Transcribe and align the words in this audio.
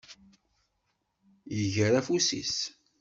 Yeggar 1.57 1.93
afus-is. 1.99 2.57